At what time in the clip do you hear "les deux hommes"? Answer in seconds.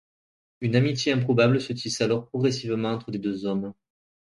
3.11-3.71